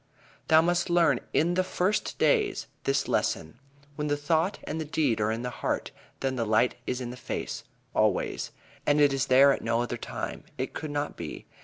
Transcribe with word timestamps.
"Thou 0.47 0.63
must 0.63 0.89
learn 0.89 1.19
in 1.31 1.53
the 1.53 1.63
first 1.63 2.17
days 2.17 2.65
this 2.85 3.07
lesson: 3.07 3.59
When 3.95 4.07
the 4.07 4.17
thought 4.17 4.57
and 4.63 4.81
the 4.81 4.85
deed 4.85 5.21
are 5.21 5.29
in 5.31 5.43
the 5.43 5.51
heart, 5.51 5.91
then 6.21 6.37
the 6.37 6.43
light 6.43 6.73
is 6.87 7.01
in 7.01 7.11
the 7.11 7.15
face, 7.15 7.63
always, 7.93 8.51
and 8.87 8.99
it 8.99 9.13
is 9.13 9.27
there 9.27 9.51
at 9.51 9.61
no 9.61 9.79
other 9.83 9.97
time. 9.97 10.43
It 10.57 10.73
could 10.73 10.89
not 10.89 11.17
be. 11.17 11.45